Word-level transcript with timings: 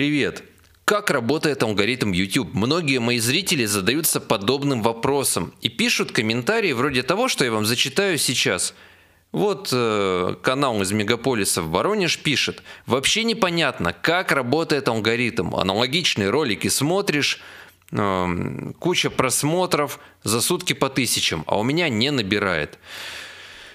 Привет! 0.00 0.44
Как 0.86 1.10
работает 1.10 1.62
алгоритм 1.62 2.12
YouTube? 2.12 2.54
Многие 2.54 3.00
мои 3.00 3.18
зрители 3.18 3.66
задаются 3.66 4.18
подобным 4.18 4.80
вопросом 4.80 5.52
и 5.60 5.68
пишут 5.68 6.10
комментарии 6.10 6.72
вроде 6.72 7.02
того, 7.02 7.28
что 7.28 7.44
я 7.44 7.52
вам 7.52 7.66
зачитаю 7.66 8.16
сейчас. 8.16 8.72
Вот 9.30 9.68
э, 9.70 10.36
канал 10.40 10.80
из 10.80 10.90
Мегаполиса 10.92 11.60
в 11.60 11.68
Воронеж 11.68 12.18
пишет. 12.18 12.62
Вообще 12.86 13.24
непонятно, 13.24 13.92
как 13.92 14.32
работает 14.32 14.88
алгоритм. 14.88 15.54
Аналогичные 15.54 16.30
ролики 16.30 16.68
смотришь, 16.68 17.38
э, 17.92 18.72
куча 18.78 19.10
просмотров 19.10 20.00
за 20.24 20.40
сутки 20.40 20.72
по 20.72 20.88
тысячам, 20.88 21.44
а 21.46 21.58
у 21.58 21.62
меня 21.62 21.90
не 21.90 22.10
набирает. 22.10 22.78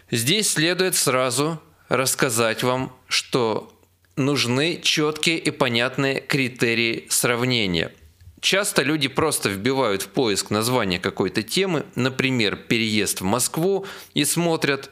Здесь 0.09 0.49
следует 0.49 0.95
сразу 0.95 1.61
рассказать 1.87 2.63
вам, 2.63 2.95
что 3.07 3.74
нужны 4.15 4.79
четкие 4.81 5.37
и 5.37 5.51
понятные 5.51 6.21
критерии 6.21 7.05
сравнения. 7.09 7.91
Часто 8.39 8.83
люди 8.83 9.07
просто 9.07 9.49
вбивают 9.49 10.03
в 10.03 10.07
поиск 10.09 10.51
название 10.51 10.99
какой-то 10.99 11.41
темы, 11.41 11.85
например, 11.95 12.55
переезд 12.55 13.21
в 13.21 13.23
Москву, 13.23 13.85
и 14.13 14.23
смотрят, 14.23 14.91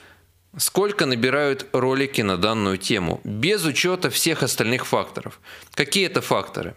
сколько 0.57 1.05
набирают 1.05 1.67
ролики 1.71 2.21
на 2.21 2.37
данную 2.37 2.77
тему, 2.77 3.21
без 3.23 3.63
учета 3.65 4.09
всех 4.09 4.43
остальных 4.43 4.87
факторов. 4.87 5.39
Какие 5.75 6.07
это 6.07 6.21
факторы? 6.21 6.73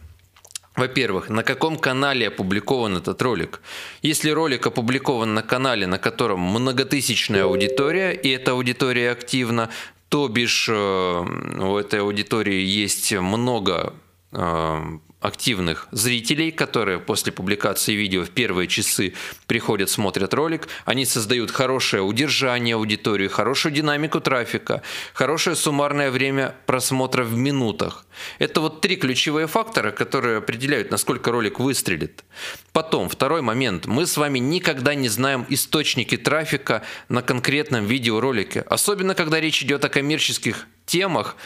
Во-первых, 0.76 1.30
на 1.30 1.42
каком 1.42 1.78
канале 1.78 2.28
опубликован 2.28 2.98
этот 2.98 3.22
ролик? 3.22 3.62
Если 4.02 4.28
ролик 4.28 4.66
опубликован 4.66 5.32
на 5.32 5.42
канале, 5.42 5.86
на 5.86 5.98
котором 5.98 6.40
многотысячная 6.40 7.44
аудитория, 7.44 8.12
и 8.12 8.28
эта 8.28 8.50
аудитория 8.50 9.10
активна, 9.10 9.70
то 10.08 10.28
бишь 10.28 10.68
э, 10.68 10.72
у 10.72 11.76
этой 11.76 12.00
аудитории 12.00 12.60
есть 12.62 13.12
много 13.12 13.94
э, 14.32 14.98
активных 15.26 15.88
зрителей, 15.90 16.52
которые 16.52 17.00
после 17.00 17.32
публикации 17.32 17.94
видео 17.94 18.24
в 18.24 18.30
первые 18.30 18.68
часы 18.68 19.14
приходят, 19.48 19.90
смотрят 19.90 20.32
ролик, 20.32 20.68
они 20.84 21.04
создают 21.04 21.50
хорошее 21.50 22.02
удержание 22.02 22.76
аудитории, 22.76 23.26
хорошую 23.26 23.72
динамику 23.72 24.20
трафика, 24.20 24.82
хорошее 25.14 25.56
суммарное 25.56 26.10
время 26.10 26.54
просмотра 26.66 27.24
в 27.24 27.36
минутах. 27.36 28.06
Это 28.38 28.60
вот 28.60 28.80
три 28.80 28.96
ключевые 28.96 29.48
фактора, 29.48 29.90
которые 29.90 30.38
определяют, 30.38 30.90
насколько 30.90 31.32
ролик 31.32 31.58
выстрелит. 31.58 32.24
Потом, 32.72 33.08
второй 33.08 33.42
момент. 33.42 33.86
Мы 33.86 34.06
с 34.06 34.16
вами 34.16 34.38
никогда 34.38 34.94
не 34.94 35.08
знаем 35.08 35.44
источники 35.48 36.16
трафика 36.16 36.82
на 37.08 37.22
конкретном 37.22 37.84
видеоролике, 37.86 38.60
особенно 38.60 39.14
когда 39.14 39.40
речь 39.40 39.62
идет 39.62 39.84
о 39.84 39.88
коммерческих 39.88 40.66
темах, 40.86 41.36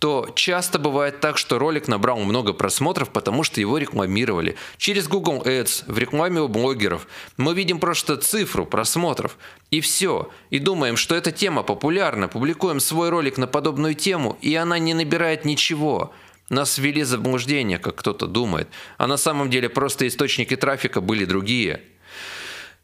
то 0.00 0.30
часто 0.34 0.78
бывает 0.78 1.20
так, 1.20 1.36
что 1.36 1.58
ролик 1.58 1.86
набрал 1.86 2.20
много 2.20 2.54
просмотров, 2.54 3.10
потому 3.10 3.44
что 3.44 3.60
его 3.60 3.76
рекламировали. 3.76 4.56
Через 4.78 5.08
Google 5.08 5.42
Ads, 5.42 5.84
в 5.86 5.98
рекламе 5.98 6.40
у 6.40 6.48
блогеров. 6.48 7.06
Мы 7.36 7.54
видим 7.54 7.78
просто 7.78 8.16
цифру 8.16 8.64
просмотров. 8.64 9.36
И 9.70 9.82
все. 9.82 10.30
И 10.48 10.58
думаем, 10.58 10.96
что 10.96 11.14
эта 11.14 11.32
тема 11.32 11.62
популярна. 11.62 12.28
Публикуем 12.28 12.80
свой 12.80 13.10
ролик 13.10 13.36
на 13.36 13.46
подобную 13.46 13.94
тему, 13.94 14.38
и 14.40 14.54
она 14.54 14.78
не 14.78 14.94
набирает 14.94 15.44
ничего. 15.44 16.14
Нас 16.48 16.78
ввели 16.78 17.02
в 17.02 17.06
заблуждение, 17.06 17.78
как 17.78 17.96
кто-то 17.96 18.26
думает. 18.26 18.68
А 18.96 19.06
на 19.06 19.18
самом 19.18 19.50
деле 19.50 19.68
просто 19.68 20.08
источники 20.08 20.56
трафика 20.56 21.02
были 21.02 21.26
другие. 21.26 21.82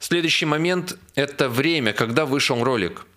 Следующий 0.01 0.45
момент– 0.45 0.99
это 1.15 1.49
время, 1.49 1.95
когда 1.95 2.27
вышел 2.27 2.63
ролик– 2.63 3.07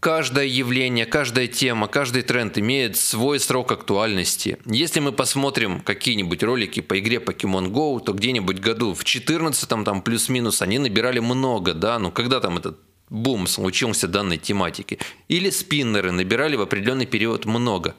Каждое 0.00 0.46
явление, 0.46 1.06
каждая 1.06 1.46
тема, 1.46 1.88
каждый 1.88 2.22
тренд 2.22 2.58
имеет 2.58 2.96
свой 2.96 3.40
срок 3.40 3.72
актуальности. 3.72 4.58
Если 4.66 5.00
мы 5.00 5.12
посмотрим 5.12 5.80
какие-нибудь 5.80 6.42
ролики 6.42 6.80
по 6.80 6.98
игре 6.98 7.18
Pokemon 7.18 7.70
Go, 7.70 8.00
то 8.00 8.12
где-нибудь 8.12 8.60
году 8.60 8.94
в 8.94 9.04
14 9.04 9.68
там 9.68 10.02
плюс-минус 10.02 10.62
они 10.62 10.78
набирали 10.78 11.18
много, 11.18 11.74
да, 11.74 11.98
ну 11.98 12.10
когда 12.10 12.40
там 12.40 12.58
этот 12.58 12.78
бум 13.12 13.46
случился 13.46 14.08
данной 14.08 14.38
тематики. 14.38 14.98
Или 15.28 15.50
спиннеры 15.50 16.12
набирали 16.12 16.56
в 16.56 16.62
определенный 16.62 17.06
период 17.06 17.44
много. 17.44 17.94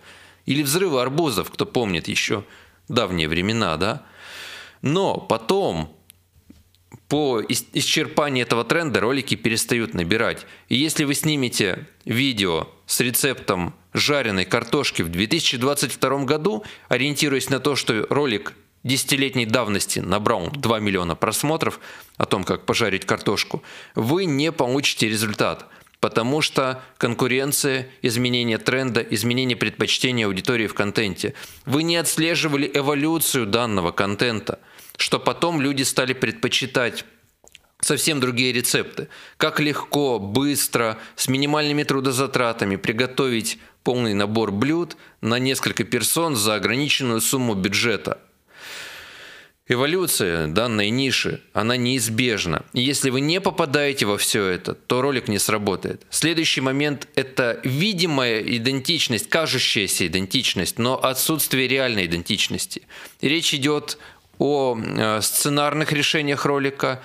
Или 0.46 0.64
взрывы 0.64 1.02
арбузов, 1.02 1.52
кто 1.52 1.66
помнит 1.66 2.08
еще 2.08 2.44
давние 2.90 3.28
времена, 3.28 3.78
да. 3.78 4.04
Но 4.82 5.18
потом 5.18 5.96
по 7.14 7.44
исчерпании 7.48 8.42
этого 8.42 8.64
тренда 8.64 9.00
ролики 9.00 9.36
перестают 9.36 9.94
набирать. 9.94 10.48
И 10.68 10.76
если 10.76 11.04
вы 11.04 11.14
снимете 11.14 11.88
видео 12.06 12.68
с 12.88 13.00
рецептом 13.02 13.76
жареной 13.94 14.46
картошки 14.46 15.04
в 15.04 15.10
2022 15.10 16.24
году, 16.24 16.64
ориентируясь 16.88 17.52
на 17.52 17.60
то, 17.60 17.76
что 17.76 18.08
ролик 18.10 18.54
десятилетней 18.84 19.46
давности 19.46 20.00
набрал 20.00 20.50
2 20.50 20.80
миллиона 20.80 21.16
просмотров 21.16 21.80
о 22.18 22.26
том, 22.26 22.44
как 22.44 22.66
пожарить 22.66 23.06
картошку, 23.06 23.62
вы 23.94 24.26
не 24.26 24.52
получите 24.52 25.08
результат, 25.08 25.68
потому 26.00 26.42
что 26.42 26.82
конкуренция, 26.98 27.90
изменение 28.02 28.58
тренда, 28.58 29.02
изменение 29.02 29.56
предпочтения 29.56 30.26
аудитории 30.26 30.66
в 30.66 30.74
контенте. 30.74 31.36
Вы 31.68 31.84
не 31.84 31.96
отслеживали 31.96 32.72
эволюцию 32.74 33.46
данного 33.46 33.92
контента– 33.92 34.58
что 34.98 35.20
потом 35.20 35.62
люди 35.62 35.84
стали 35.84 36.14
предпочитать 36.14 37.06
совсем 37.82 38.20
другие 38.20 38.54
рецепты. 38.54 39.10
Как 39.38 39.60
легко, 39.60 40.20
быстро, 40.20 40.98
с 41.16 41.28
минимальными 41.28 41.84
трудозатратами 41.84 42.76
приготовить 42.76 43.60
полный 43.84 44.14
набор 44.14 44.52
блюд 44.52 44.98
на 45.22 45.40
несколько 45.40 45.84
персон 45.84 46.36
за 46.36 46.56
ограниченную 46.56 47.22
сумму 47.22 47.54
бюджета. 47.54 48.20
Эволюция 49.66 50.48
данной 50.48 50.90
ниши, 50.90 51.42
она 51.54 51.78
неизбежна. 51.78 52.66
И 52.74 52.82
если 52.82 53.10
вы 53.10 53.22
не 53.22 53.40
попадаете 53.40 54.06
во 54.06 54.18
все 54.18 54.46
это, 54.46 54.74
то 54.74 55.02
ролик 55.02 55.30
не 55.30 55.40
сработает. 55.40 56.02
Следующий 56.10 56.60
момент– 56.60 57.08
это 57.16 57.62
видимая 57.64 58.42
идентичность, 58.42 59.30
кажущаяся 59.30 60.06
идентичность, 60.06 60.80
но 60.80 61.02
отсутствие 61.02 61.70
реальной 61.70 62.08
идентичности. 62.08 62.82
И 63.22 63.30
речь 63.30 63.54
идет 63.54 63.98
о 64.40 64.78
э, 64.78 65.22
сценарных 65.22 65.92
решениях 65.92 66.46
ролика, 66.46 67.02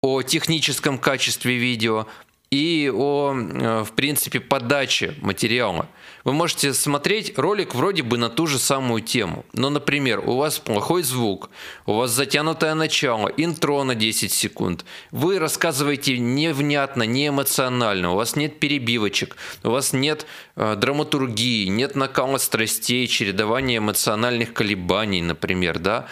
о 0.00 0.22
техническом 0.22 0.98
качестве 0.98 1.56
видео 1.56 2.06
и 2.52 2.92
о, 2.94 3.34
э, 3.34 3.82
в 3.82 3.92
принципе, 3.92 4.38
подаче 4.38 5.14
материала. 5.22 5.88
Вы 6.22 6.34
можете 6.34 6.74
смотреть 6.74 7.38
ролик 7.38 7.74
вроде 7.74 8.02
бы 8.02 8.18
на 8.18 8.28
ту 8.28 8.46
же 8.46 8.58
самую 8.58 9.00
тему, 9.00 9.46
но, 9.54 9.70
например, 9.70 10.20
у 10.28 10.36
вас 10.36 10.58
плохой 10.58 11.02
звук, 11.02 11.48
у 11.86 11.94
вас 11.94 12.10
затянутое 12.10 12.74
начало, 12.74 13.28
интро 13.28 13.82
на 13.84 13.94
10 13.94 14.30
секунд, 14.30 14.84
вы 15.10 15.38
рассказываете 15.38 16.18
невнятно, 16.18 17.04
не 17.04 17.28
эмоционально, 17.28 18.12
у 18.12 18.16
вас 18.16 18.36
нет 18.36 18.60
перебивочек, 18.60 19.38
у 19.64 19.70
вас 19.70 19.94
нет 19.94 20.26
э, 20.56 20.76
драматургии, 20.76 21.68
нет 21.68 21.96
накала 21.96 22.36
страстей, 22.36 23.06
чередования 23.06 23.78
эмоциональных 23.78 24.52
колебаний, 24.52 25.22
например, 25.22 25.78
да, 25.78 26.06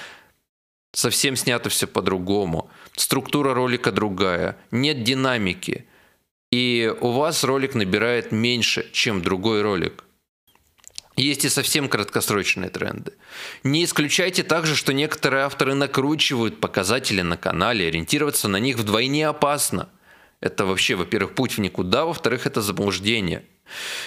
Совсем 0.93 1.37
снято 1.37 1.69
все 1.69 1.87
по-другому. 1.87 2.71
Структура 2.97 3.55
ролика 3.55 3.93
другая. 3.93 4.57
Нет 4.71 5.05
динамики. 5.05 5.87
И 6.51 6.93
у 7.01 7.11
вас 7.13 7.45
ролик 7.45 7.75
набирает 7.75 8.33
меньше, 8.33 8.91
чем 8.93 9.23
другой 9.23 9.63
ролик. 9.63 10.05
Есть 11.17 11.45
и 11.45 11.49
совсем 11.49 11.89
краткосрочные 11.89 12.71
тренды. 12.71 13.13
Не 13.63 13.85
исключайте 13.85 14.43
также, 14.43 14.75
что 14.75 14.93
некоторые 14.93 15.45
авторы 15.45 15.75
накручивают 15.75 16.61
показатели 16.61 17.21
на 17.21 17.37
канале, 17.37 17.89
ориентироваться 17.89 18.49
на 18.49 18.57
них 18.57 18.79
вдвойне 18.79 19.29
опасно. 19.29 19.91
Это 20.41 20.65
вообще, 20.65 20.95
во-первых, 20.95 21.35
путь 21.35 21.57
в 21.57 21.61
никуда, 21.61 22.07
во-вторых, 22.07 22.47
это 22.47 22.63
заблуждение. 22.63 23.45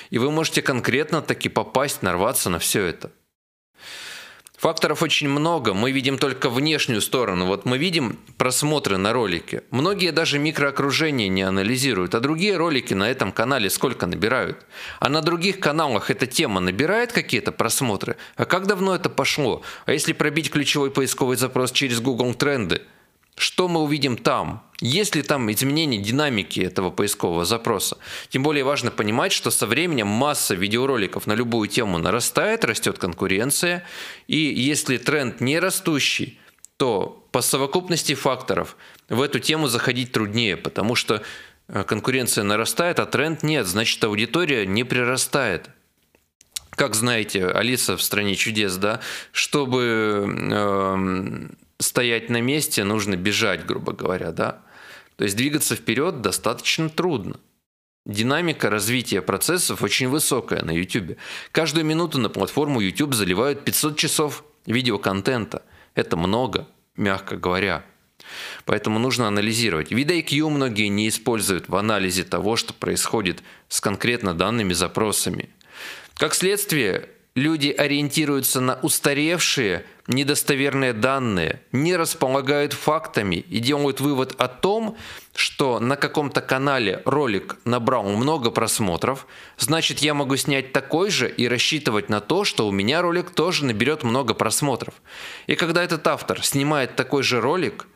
И 0.10 0.18
вы 0.18 0.32
можете 0.32 0.62
конкретно 0.62 1.22
таки 1.22 1.50
попасть, 1.50 2.02
нарваться 2.02 2.50
на 2.50 2.60
все 2.60 2.84
это. 2.84 3.12
Факторов 4.64 5.04
очень 5.04 5.28
много, 5.28 5.74
мы 5.74 5.92
видим 5.92 6.18
только 6.18 6.50
внешнюю 6.50 7.02
сторону. 7.02 7.48
Вот 7.48 7.66
мы 7.66 7.78
видим 7.78 8.18
просмотры 8.38 8.96
на 8.96 9.12
ролике. 9.12 9.64
Многие 9.72 10.14
даже 10.14 10.40
микроокружение 10.40 11.28
не 11.28 11.42
анализируют, 11.42 12.16
а 12.16 12.22
другие 12.22 12.56
ролики 12.56 12.94
на 12.94 13.12
этом 13.12 13.34
канале 13.34 13.70
сколько 13.70 14.08
набирают. 14.08 14.66
А 15.02 15.10
на 15.10 15.22
других 15.22 15.60
каналах 15.60 16.10
эта 16.10 16.28
тема 16.28 16.62
набирает 16.62 17.12
какие-то 17.12 17.52
просмотры? 17.52 18.16
А 18.38 18.46
как 18.46 18.66
давно 18.66 18.96
это 18.96 19.10
пошло? 19.10 19.64
А 19.86 19.92
если 19.92 20.14
пробить 20.14 20.50
ключевой 20.50 20.92
поисковый 20.92 21.36
запрос 21.36 21.74
через 21.74 22.00
Google 22.00 22.34
Тренды– 22.34 22.84
что 23.36 23.68
мы 23.68 23.82
увидим 23.82 24.18
там? 24.18 24.64
Есть 24.80 25.16
ли 25.16 25.22
там 25.22 25.52
изменение 25.52 26.02
динамики 26.02 26.60
этого 26.60 26.92
поискового 26.92 27.46
запроса? 27.46 27.98
Тем 28.30 28.44
более 28.44 28.64
важно 28.64 28.92
понимать, 28.92 29.32
что 29.32 29.50
со 29.50 29.66
временем 29.66 30.08
масса 30.08 30.56
видеороликов 30.56 31.26
на 31.26 31.34
любую 31.34 31.70
тему 31.70 31.98
нарастает, 31.98 32.66
растет 32.66 32.98
конкуренция, 32.98 33.86
и 34.28 34.38
если 34.38 34.98
тренд 34.98 35.40
не 35.42 35.60
растущий, 35.60 36.40
то 36.78 37.26
по 37.32 37.42
совокупности 37.42 38.14
факторов 38.14 38.76
в 39.10 39.22
эту 39.22 39.40
тему 39.40 39.68
заходить 39.68 40.12
труднее, 40.12 40.58
потому 40.58 40.96
что 40.96 41.24
э, 41.68 41.84
конкуренция 41.84 42.44
нарастает, 42.44 43.00
а 43.00 43.06
тренд 43.06 43.42
нет, 43.42 43.66
значит 43.66 44.04
аудитория 44.04 44.66
не 44.66 44.84
прирастает. 44.84 45.70
как 46.72 46.94
знаете, 46.94 47.48
Алиса 47.48 47.96
в 47.96 48.02
стране 48.02 48.36
чудес, 48.36 48.76
да, 48.76 49.00
чтобы 49.32 50.28
э, 50.52 51.48
стоять 51.84 52.30
на 52.30 52.42
месте, 52.42 52.84
нужно 52.84 53.16
бежать, 53.16 53.66
грубо 53.66 53.94
говоря, 53.94 54.32
да. 54.32 54.62
То 55.16 55.26
есть 55.26 55.36
двигаться 55.36 55.76
вперед 55.76 56.22
достаточно 56.22 56.90
трудно. 56.90 57.40
Динамика 58.06 58.70
развития 58.70 59.22
процессов 59.22 59.82
очень 59.82 60.10
высокая 60.10 60.62
на 60.64 60.72
YouTube. 60.72 61.18
Каждую 61.52 61.86
минуту 61.86 62.20
на 62.20 62.30
платформу 62.30 62.82
YouTube 62.82 63.14
заливают 63.14 63.64
500 63.64 63.98
часов 63.98 64.44
видеоконтента. 64.66 65.62
Это 65.96 66.18
много, 66.18 66.68
мягко 66.98 67.38
говоря. 67.38 67.86
Поэтому 68.66 69.00
нужно 69.00 69.28
анализировать. 69.28 69.92
VidIQ 69.92 70.50
многие 70.50 70.88
не 70.88 71.08
используют 71.08 71.70
в 71.70 71.76
анализе 71.76 72.24
того, 72.24 72.56
что 72.56 72.74
происходит 72.74 73.44
с 73.70 73.80
конкретно 73.80 74.34
данными 74.34 74.74
запросами. 74.74 75.50
Как 76.16 76.36
следствие, 76.36 77.10
люди 77.36 77.70
ориентируются 77.70 78.62
на 78.62 78.76
устаревшие, 78.76 79.86
недостоверные 80.08 80.94
данные, 80.94 81.62
не 81.72 81.96
располагают 81.96 82.74
фактами 82.74 83.36
и 83.36 83.60
делают 83.60 84.02
вывод 84.02 84.36
о 84.38 84.48
том, 84.48 84.98
что 85.34 85.80
на 85.80 85.96
каком-то 85.96 86.42
канале 86.42 87.02
ролик 87.06 87.58
набрал 87.66 88.04
много 88.04 88.52
просмотров, 88.52 89.26
значит 89.58 90.00
я 90.00 90.14
могу 90.14 90.36
снять 90.36 90.74
такой 90.74 91.10
же 91.10 91.30
и 91.30 91.48
рассчитывать 91.48 92.10
на 92.10 92.20
то, 92.20 92.44
что 92.44 92.68
у 92.68 92.72
меня 92.72 93.02
ролик 93.02 93.32
тоже 93.32 93.66
наберет 93.66 94.04
много 94.04 94.34
просмотров. 94.34 94.96
И 95.48 95.56
когда 95.56 95.84
этот 95.84 96.06
автор 96.08 96.44
снимает 96.44 96.96
такой 96.96 97.24
же 97.24 97.42
ролик, 97.42 97.88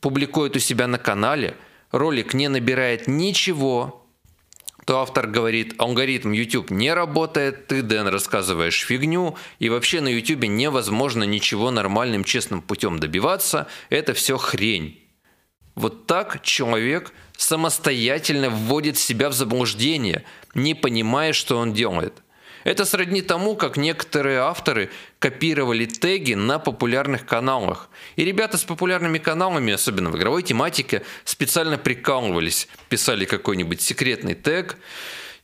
публикует 0.00 0.56
у 0.56 0.60
себя 0.60 0.86
на 0.86 0.98
канале, 0.98 1.56
ролик 1.90 2.34
не 2.34 2.48
набирает 2.48 3.06
ничего, 3.08 4.03
то 4.84 5.00
автор 5.00 5.26
говорит, 5.26 5.74
алгоритм 5.78 6.32
YouTube 6.32 6.70
не 6.70 6.92
работает, 6.92 7.66
ты, 7.66 7.82
Дэн, 7.82 8.08
рассказываешь 8.08 8.84
фигню, 8.84 9.36
и 9.58 9.68
вообще 9.68 10.00
на 10.00 10.08
YouTube 10.08 10.44
невозможно 10.44 11.24
ничего 11.24 11.70
нормальным, 11.70 12.24
честным 12.24 12.60
путем 12.60 12.98
добиваться, 12.98 13.66
это 13.88 14.14
все 14.14 14.36
хрень. 14.36 15.00
Вот 15.74 16.06
так 16.06 16.42
человек 16.42 17.12
самостоятельно 17.36 18.50
вводит 18.50 18.96
себя 18.96 19.28
в 19.28 19.32
заблуждение, 19.32 20.24
не 20.54 20.74
понимая, 20.74 21.32
что 21.32 21.58
он 21.58 21.72
делает. 21.72 22.14
Это 22.64 22.86
сродни 22.86 23.20
тому, 23.22 23.56
как 23.56 23.76
некоторые 23.76 24.38
авторы 24.38 24.90
копировали 25.18 25.84
теги 25.84 26.32
на 26.32 26.58
популярных 26.58 27.26
каналах. 27.26 27.90
И 28.16 28.24
ребята 28.24 28.56
с 28.56 28.64
популярными 28.64 29.18
каналами, 29.18 29.74
особенно 29.74 30.10
в 30.10 30.16
игровой 30.16 30.42
тематике, 30.42 31.02
специально 31.24 31.76
прикалывались, 31.76 32.68
писали 32.88 33.26
какой-нибудь 33.26 33.80
секретный 33.80 34.34
тег, 34.34 34.78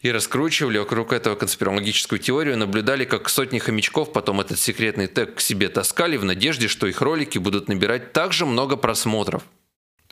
и 0.00 0.10
раскручивали 0.10 0.78
вокруг 0.78 1.12
этого 1.12 1.34
конспирологическую 1.34 2.18
теорию, 2.18 2.56
наблюдали, 2.56 3.04
как 3.04 3.28
сотни 3.28 3.58
хомячков 3.58 4.12
потом 4.12 4.40
этот 4.40 4.58
секретный 4.58 5.06
тег 5.06 5.34
к 5.34 5.40
себе 5.40 5.68
таскали 5.68 6.16
в 6.16 6.24
надежде, 6.24 6.68
что 6.68 6.86
их 6.86 7.02
ролики 7.02 7.36
будут 7.36 7.68
набирать 7.68 8.14
также 8.14 8.46
много 8.46 8.76
просмотров. 8.76 9.42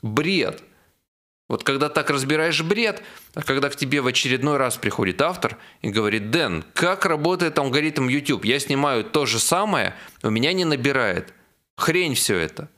Бред! 0.02 0.62
Вот 1.48 1.64
когда 1.64 1.88
так 1.88 2.10
разбираешь 2.10 2.62
бред, 2.62 3.02
а 3.34 3.42
когда 3.42 3.70
к 3.70 3.76
тебе 3.76 4.02
в 4.02 4.06
очередной 4.06 4.58
раз 4.58 4.76
приходит 4.76 5.22
автор 5.22 5.56
и 5.80 5.88
говорит, 5.88 6.30
Дэн, 6.30 6.62
как 6.74 7.06
работает 7.06 7.58
алгоритм 7.58 8.08
YouTube? 8.08 8.44
Я 8.44 8.58
снимаю 8.58 9.02
то 9.02 9.24
же 9.24 9.38
самое, 9.38 9.94
у 10.22 10.28
меня 10.28 10.52
не 10.52 10.66
набирает. 10.66 11.32
Хрень 11.76 12.14
все 12.14 12.36
это. 12.36 12.68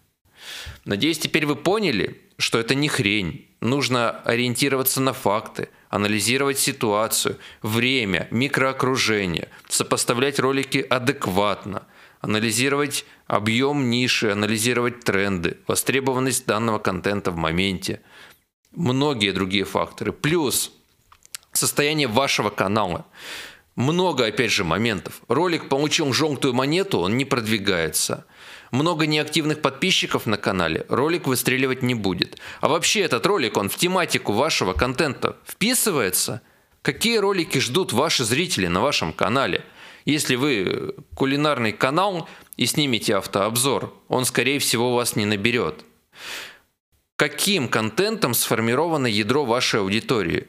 Надеюсь, 0.84 1.18
теперь 1.18 1.46
вы 1.46 1.56
поняли, 1.56 2.22
что 2.38 2.60
это 2.60 2.76
не 2.76 2.88
хрень. 2.88 3.48
Нужно 3.60 4.10
ориентироваться 4.10 5.00
на 5.00 5.12
факты, 5.12 5.68
анализировать 5.88 6.58
ситуацию, 6.58 7.38
время, 7.62 8.28
микроокружение, 8.30 9.48
сопоставлять 9.68 10.38
ролики 10.38 10.78
адекватно, 10.78 11.86
анализировать 12.20 13.04
объем 13.26 13.90
ниши, 13.90 14.30
анализировать 14.30 15.00
тренды, 15.00 15.58
востребованность 15.66 16.46
данного 16.46 16.78
контента 16.78 17.32
в 17.32 17.36
моменте– 17.36 18.00
многие 18.72 19.32
другие 19.32 19.64
факторы. 19.64 20.12
Плюс 20.12 20.72
состояние 21.52 22.08
вашего 22.08 22.50
канала. 22.50 23.06
Много, 23.76 24.26
опять 24.26 24.50
же, 24.50 24.64
моментов. 24.64 25.22
Ролик 25.28 25.68
получил 25.68 26.12
желтую 26.12 26.54
монету, 26.54 26.98
он 26.98 27.16
не 27.16 27.24
продвигается. 27.24 28.26
Много 28.72 29.06
неактивных 29.06 29.62
подписчиков 29.62 30.26
на 30.26 30.36
канале, 30.36 30.86
ролик 30.88 31.26
выстреливать 31.26 31.82
не 31.82 31.94
будет. 31.94 32.38
А 32.60 32.68
вообще 32.68 33.00
этот 33.00 33.26
ролик, 33.26 33.56
он 33.56 33.68
в 33.68 33.76
тематику 33.76 34.32
вашего 34.32 34.74
контента 34.74 35.36
вписывается? 35.46 36.42
Какие 36.82 37.18
ролики 37.18 37.58
ждут 37.58 37.92
ваши 37.92 38.24
зрители 38.24 38.66
на 38.66 38.80
вашем 38.80 39.12
канале? 39.12 39.64
Если 40.04 40.36
вы 40.36 40.94
кулинарный 41.14 41.72
канал 41.72 42.28
и 42.56 42.66
снимете 42.66 43.16
автообзор, 43.16 43.94
он, 44.08 44.24
скорее 44.24 44.58
всего, 44.58 44.94
вас 44.94 45.16
не 45.16 45.26
наберет 45.26 45.84
каким 47.20 47.68
контентом 47.68 48.32
сформировано 48.32 49.06
ядро 49.06 49.44
вашей 49.44 49.80
аудитории. 49.80 50.48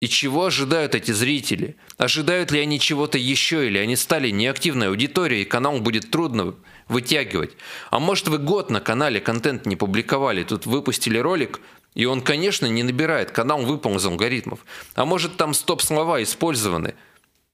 И 0.00 0.08
чего 0.08 0.46
ожидают 0.46 0.96
эти 0.96 1.12
зрители? 1.12 1.76
Ожидают 1.98 2.50
ли 2.50 2.58
они 2.58 2.80
чего-то 2.80 3.16
еще, 3.16 3.68
или 3.68 3.78
они 3.78 3.94
стали 3.94 4.30
неактивной 4.30 4.88
аудиторией, 4.88 5.42
и 5.42 5.44
канал 5.44 5.78
будет 5.78 6.10
трудно 6.10 6.56
вытягивать? 6.88 7.52
А 7.92 8.00
может 8.00 8.26
вы 8.26 8.38
год 8.38 8.70
на 8.70 8.80
канале 8.80 9.20
контент 9.20 9.66
не 9.66 9.76
публиковали, 9.76 10.42
тут 10.42 10.66
выпустили 10.66 11.18
ролик, 11.18 11.60
и 11.94 12.06
он, 12.06 12.22
конечно, 12.22 12.66
не 12.66 12.82
набирает, 12.82 13.30
канал 13.30 13.62
выпал 13.62 13.94
из 13.94 14.04
алгоритмов. 14.04 14.66
А 14.96 15.04
может 15.04 15.36
там 15.36 15.54
стоп-слова 15.54 16.20
использованы, 16.24 16.96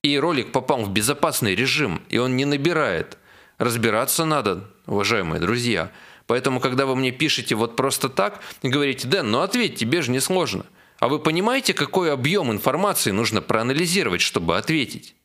и 0.03 0.19
ролик 0.19 0.51
попал 0.51 0.85
в 0.85 0.91
безопасный 0.91 1.55
режим, 1.55 2.01
и 2.09 2.17
он 2.17 2.39
не 2.39 2.47
набирает. 2.47 3.19
Разбираться 3.59 4.25
надо, 4.25 4.65
уважаемые 4.87 5.41
друзья. 5.41 5.93
Поэтому, 6.31 6.61
когда 6.61 6.87
вы 6.87 6.95
мне 6.95 7.11
пишете 7.11 7.57
вот 7.57 7.75
просто 7.75 8.09
так 8.09 8.41
и 8.63 8.69
говорите, 8.69 9.09
Дэн, 9.09 9.29
ну 9.29 9.41
ответь, 9.41 9.75
тебе 9.75 10.01
же 10.01 10.13
не 10.13 10.21
сложно. 10.21 10.65
А 11.01 11.09
вы 11.09 11.19
понимаете, 11.19 11.75
какой 11.75 12.13
объем 12.13 12.53
информации 12.53 13.11
нужно 13.11 13.43
проанализировать, 13.43 14.21
чтобы 14.21 14.57
ответить? 14.57 15.17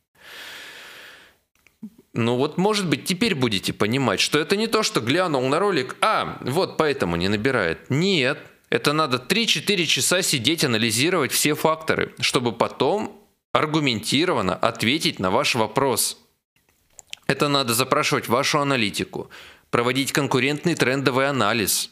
Ну 2.12 2.34
вот, 2.34 2.58
может 2.58 2.88
быть, 2.88 3.04
теперь 3.04 3.36
будете 3.36 3.72
понимать, 3.72 4.18
что 4.18 4.40
это 4.40 4.56
не 4.56 4.66
то, 4.66 4.82
что 4.82 5.00
глянул 5.00 5.46
на 5.46 5.60
ролик, 5.60 5.94
а, 6.00 6.38
вот 6.40 6.76
поэтому 6.76 7.14
не 7.14 7.28
набирает. 7.28 7.88
Нет, 7.88 8.40
это 8.68 8.92
надо 8.92 9.18
3-4 9.18 9.86
часа 9.86 10.22
сидеть, 10.22 10.64
анализировать 10.64 11.30
все 11.30 11.54
факторы, 11.54 12.16
чтобы 12.18 12.50
потом 12.50 13.16
аргументированно 13.52 14.56
ответить 14.56 15.20
на 15.20 15.30
ваш 15.30 15.54
вопрос. 15.54 16.18
Это 17.28 17.46
надо 17.46 17.74
запрашивать 17.74 18.28
вашу 18.28 18.60
аналитику, 18.60 19.30
проводить 19.70 20.12
конкурентный 20.12 20.74
трендовый 20.74 21.28
анализ. 21.28 21.90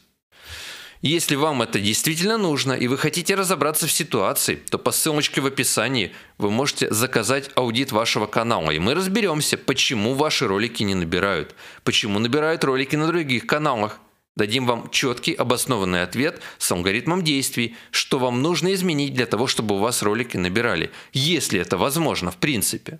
Если 1.04 1.36
вам 1.36 1.60
это 1.60 1.80
действительно 1.80 2.38
нужно 2.38 2.72
и 2.72 2.88
вы 2.88 2.96
хотите 2.96 3.34
разобраться 3.34 3.86
в 3.86 3.92
ситуации, 3.92 4.54
то 4.54 4.78
по 4.78 4.90
ссылочке 4.90 5.42
в 5.42 5.46
описании 5.46 6.12
вы 6.38 6.50
можете 6.50 6.90
заказать 6.90 7.50
аудит 7.56 7.92
вашего 7.92 8.26
канала, 8.26 8.70
и 8.70 8.78
мы 8.78 8.94
разберемся, 8.94 9.58
почему 9.58 10.14
ваши 10.14 10.46
ролики 10.46 10.82
не 10.82 10.94
набирают, 10.94 11.54
почему 11.82 12.18
набирают 12.18 12.64
ролики 12.64 12.96
на 12.96 13.06
других 13.06 13.46
каналах. 13.46 14.00
Дадим 14.34 14.64
вам 14.64 14.88
четкий 14.88 15.34
обоснованный 15.34 16.02
ответ 16.02 16.40
с 16.56 16.72
алгоритмом 16.72 17.22
действий, 17.22 17.76
что 17.90 18.18
вам 18.18 18.40
нужно 18.40 18.72
изменить 18.72 19.12
для 19.12 19.26
того, 19.26 19.46
чтобы 19.46 19.74
у 19.74 19.78
вас 19.80 20.02
ролики 20.02 20.38
набирали, 20.38 20.90
если 21.12 21.60
это 21.60 21.76
возможно 21.76 22.30
в 22.30 22.38
принципе. 22.38 22.98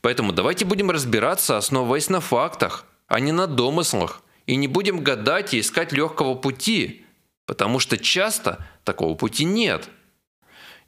Поэтому 0.00 0.32
давайте 0.32 0.64
будем 0.64 0.90
разбираться, 0.90 1.58
основываясь 1.58 2.08
на 2.08 2.22
фактах, 2.22 2.86
а 3.08 3.20
не 3.20 3.32
на 3.32 3.46
домыслах, 3.46 4.22
и 4.46 4.54
не 4.56 4.68
будем 4.68 5.02
гадать 5.02 5.54
и 5.54 5.60
искать 5.60 5.92
легкого 5.92 6.34
пути, 6.34 7.04
потому 7.46 7.80
что 7.80 7.98
часто 7.98 8.66
такого 8.84 9.14
пути 9.14 9.44
нет. 9.44 9.88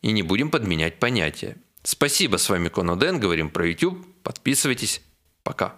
И 0.02 0.12
не 0.12 0.22
будем 0.22 0.50
подменять 0.50 0.98
понятия. 0.98 1.56
Спасибо, 1.82 2.36
с 2.36 2.48
вами 2.48 2.68
Коноден, 2.68 3.18
говорим 3.18 3.50
про 3.50 3.66
YouTube. 3.66 4.06
Подписывайтесь. 4.22 5.02
Пока. 5.42 5.74